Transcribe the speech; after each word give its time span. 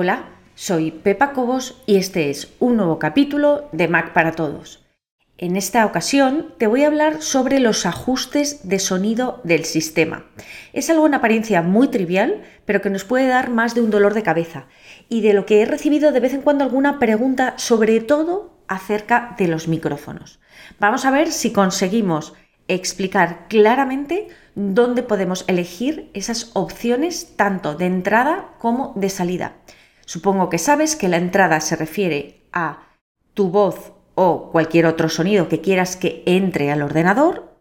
Hola, 0.00 0.26
soy 0.54 0.92
Pepa 0.92 1.32
Cobos 1.32 1.82
y 1.84 1.96
este 1.96 2.30
es 2.30 2.54
un 2.60 2.76
nuevo 2.76 3.00
capítulo 3.00 3.68
de 3.72 3.88
Mac 3.88 4.12
para 4.12 4.30
Todos. 4.30 4.86
En 5.38 5.56
esta 5.56 5.84
ocasión 5.84 6.54
te 6.56 6.68
voy 6.68 6.84
a 6.84 6.86
hablar 6.86 7.20
sobre 7.20 7.58
los 7.58 7.84
ajustes 7.84 8.68
de 8.68 8.78
sonido 8.78 9.40
del 9.42 9.64
sistema. 9.64 10.26
Es 10.72 10.88
algo 10.88 11.04
en 11.08 11.14
apariencia 11.14 11.62
muy 11.62 11.88
trivial, 11.88 12.44
pero 12.64 12.80
que 12.80 12.90
nos 12.90 13.02
puede 13.02 13.26
dar 13.26 13.50
más 13.50 13.74
de 13.74 13.80
un 13.80 13.90
dolor 13.90 14.14
de 14.14 14.22
cabeza 14.22 14.66
y 15.08 15.20
de 15.22 15.32
lo 15.32 15.46
que 15.46 15.62
he 15.62 15.64
recibido 15.64 16.12
de 16.12 16.20
vez 16.20 16.32
en 16.32 16.42
cuando 16.42 16.62
alguna 16.62 17.00
pregunta, 17.00 17.54
sobre 17.56 17.98
todo 17.98 18.56
acerca 18.68 19.34
de 19.36 19.48
los 19.48 19.66
micrófonos. 19.66 20.38
Vamos 20.78 21.06
a 21.06 21.10
ver 21.10 21.32
si 21.32 21.50
conseguimos 21.52 22.34
explicar 22.68 23.48
claramente 23.48 24.28
dónde 24.54 25.02
podemos 25.02 25.44
elegir 25.48 26.08
esas 26.14 26.52
opciones 26.54 27.34
tanto 27.34 27.74
de 27.74 27.86
entrada 27.86 28.50
como 28.60 28.92
de 28.94 29.10
salida. 29.10 29.56
Supongo 30.08 30.48
que 30.48 30.56
sabes 30.56 30.96
que 30.96 31.06
la 31.06 31.18
entrada 31.18 31.60
se 31.60 31.76
refiere 31.76 32.40
a 32.50 32.78
tu 33.34 33.50
voz 33.50 33.92
o 34.14 34.50
cualquier 34.50 34.86
otro 34.86 35.10
sonido 35.10 35.50
que 35.50 35.60
quieras 35.60 35.96
que 35.96 36.22
entre 36.24 36.72
al 36.72 36.80
ordenador 36.80 37.60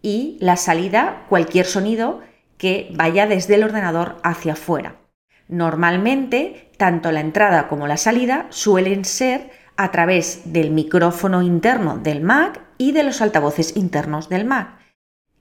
y 0.00 0.38
la 0.40 0.54
salida 0.54 1.26
cualquier 1.28 1.66
sonido 1.66 2.20
que 2.56 2.88
vaya 2.94 3.26
desde 3.26 3.56
el 3.56 3.64
ordenador 3.64 4.18
hacia 4.22 4.52
afuera. 4.52 5.00
Normalmente, 5.48 6.70
tanto 6.76 7.10
la 7.10 7.18
entrada 7.18 7.66
como 7.66 7.88
la 7.88 7.96
salida 7.96 8.46
suelen 8.50 9.04
ser 9.04 9.50
a 9.76 9.90
través 9.90 10.52
del 10.52 10.70
micrófono 10.70 11.42
interno 11.42 11.98
del 11.98 12.20
Mac 12.20 12.60
y 12.78 12.92
de 12.92 13.02
los 13.02 13.20
altavoces 13.20 13.76
internos 13.76 14.28
del 14.28 14.44
Mac. 14.44 14.78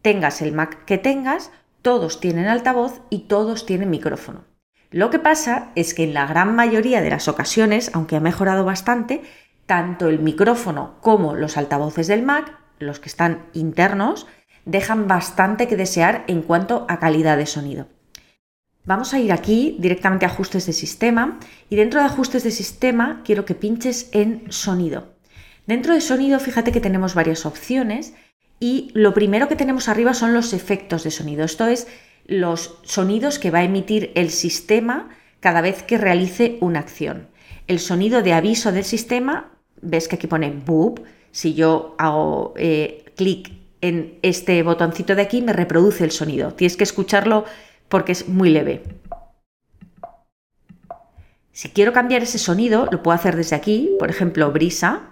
Tengas 0.00 0.40
el 0.40 0.52
Mac 0.52 0.86
que 0.86 0.96
tengas, 0.96 1.50
todos 1.82 2.18
tienen 2.18 2.46
altavoz 2.46 3.02
y 3.10 3.26
todos 3.28 3.66
tienen 3.66 3.90
micrófono. 3.90 4.55
Lo 4.90 5.10
que 5.10 5.18
pasa 5.18 5.70
es 5.74 5.94
que 5.94 6.04
en 6.04 6.14
la 6.14 6.26
gran 6.26 6.54
mayoría 6.54 7.00
de 7.00 7.10
las 7.10 7.28
ocasiones, 7.28 7.90
aunque 7.94 8.16
ha 8.16 8.20
mejorado 8.20 8.64
bastante, 8.64 9.22
tanto 9.66 10.08
el 10.08 10.20
micrófono 10.20 10.94
como 11.00 11.34
los 11.34 11.56
altavoces 11.56 12.06
del 12.06 12.22
Mac, 12.22 12.58
los 12.78 13.00
que 13.00 13.08
están 13.08 13.46
internos, 13.52 14.26
dejan 14.64 15.08
bastante 15.08 15.68
que 15.68 15.76
desear 15.76 16.24
en 16.26 16.42
cuanto 16.42 16.86
a 16.88 16.98
calidad 16.98 17.36
de 17.36 17.46
sonido. 17.46 17.88
Vamos 18.84 19.14
a 19.14 19.18
ir 19.18 19.32
aquí 19.32 19.76
directamente 19.80 20.26
a 20.26 20.28
ajustes 20.28 20.66
de 20.66 20.72
sistema 20.72 21.40
y 21.68 21.74
dentro 21.74 21.98
de 21.98 22.06
ajustes 22.06 22.44
de 22.44 22.52
sistema 22.52 23.22
quiero 23.24 23.44
que 23.44 23.56
pinches 23.56 24.08
en 24.12 24.44
sonido. 24.52 25.16
Dentro 25.66 25.92
de 25.92 26.00
sonido 26.00 26.38
fíjate 26.38 26.70
que 26.70 26.80
tenemos 26.80 27.14
varias 27.14 27.46
opciones 27.46 28.14
y 28.60 28.90
lo 28.94 29.12
primero 29.12 29.48
que 29.48 29.56
tenemos 29.56 29.88
arriba 29.88 30.14
son 30.14 30.32
los 30.34 30.52
efectos 30.52 31.02
de 31.02 31.10
sonido. 31.10 31.44
Esto 31.44 31.66
es 31.66 31.88
los 32.26 32.78
sonidos 32.82 33.38
que 33.38 33.50
va 33.50 33.60
a 33.60 33.64
emitir 33.64 34.12
el 34.14 34.30
sistema 34.30 35.08
cada 35.40 35.60
vez 35.60 35.82
que 35.82 35.98
realice 35.98 36.58
una 36.60 36.80
acción. 36.80 37.28
El 37.66 37.78
sonido 37.78 38.22
de 38.22 38.32
aviso 38.32 38.72
del 38.72 38.84
sistema, 38.84 39.52
ves 39.80 40.08
que 40.08 40.16
aquí 40.16 40.26
pone 40.26 40.50
boop, 40.50 41.00
si 41.30 41.54
yo 41.54 41.94
hago 41.98 42.54
eh, 42.56 43.04
clic 43.16 43.52
en 43.80 44.18
este 44.22 44.62
botoncito 44.62 45.14
de 45.14 45.22
aquí 45.22 45.42
me 45.42 45.52
reproduce 45.52 46.04
el 46.04 46.10
sonido. 46.10 46.54
Tienes 46.54 46.76
que 46.76 46.84
escucharlo 46.84 47.44
porque 47.88 48.12
es 48.12 48.28
muy 48.28 48.50
leve. 48.50 48.82
Si 51.52 51.70
quiero 51.70 51.92
cambiar 51.92 52.22
ese 52.22 52.38
sonido, 52.38 52.86
lo 52.90 53.02
puedo 53.02 53.14
hacer 53.14 53.36
desde 53.36 53.56
aquí, 53.56 53.96
por 53.98 54.10
ejemplo, 54.10 54.50
brisa. 54.52 55.10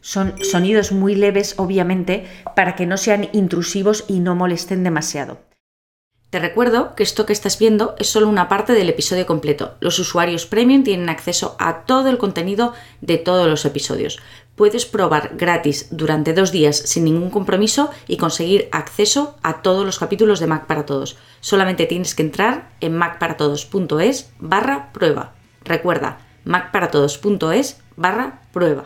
Son 0.00 0.34
sonidos 0.42 0.92
muy 0.92 1.14
leves, 1.14 1.54
obviamente, 1.58 2.26
para 2.56 2.74
que 2.76 2.86
no 2.86 2.96
sean 2.96 3.28
intrusivos 3.32 4.04
y 4.08 4.20
no 4.20 4.34
molesten 4.34 4.84
demasiado. 4.84 5.38
Te 6.30 6.38
recuerdo 6.38 6.94
que 6.94 7.02
esto 7.02 7.26
que 7.26 7.32
estás 7.32 7.58
viendo 7.58 7.96
es 7.98 8.08
solo 8.08 8.28
una 8.28 8.48
parte 8.48 8.72
del 8.72 8.88
episodio 8.88 9.26
completo. 9.26 9.74
Los 9.80 9.98
usuarios 9.98 10.46
premium 10.46 10.84
tienen 10.84 11.08
acceso 11.08 11.56
a 11.58 11.84
todo 11.86 12.08
el 12.08 12.18
contenido 12.18 12.72
de 13.00 13.18
todos 13.18 13.48
los 13.48 13.64
episodios. 13.64 14.20
Puedes 14.54 14.86
probar 14.86 15.32
gratis 15.36 15.88
durante 15.90 16.32
dos 16.32 16.52
días 16.52 16.76
sin 16.76 17.04
ningún 17.04 17.30
compromiso 17.30 17.90
y 18.06 18.16
conseguir 18.16 18.68
acceso 18.70 19.38
a 19.42 19.60
todos 19.62 19.84
los 19.84 19.98
capítulos 19.98 20.38
de 20.38 20.46
Mac 20.46 20.66
para 20.66 20.86
Todos. 20.86 21.16
Solamente 21.40 21.86
tienes 21.86 22.14
que 22.14 22.22
entrar 22.22 22.70
en 22.80 22.96
macparatodos.es 22.96 24.30
barra 24.38 24.92
prueba. 24.92 25.34
Recuerda, 25.64 26.20
macparatodos.es 26.44 27.80
barra 27.96 28.42
prueba. 28.52 28.84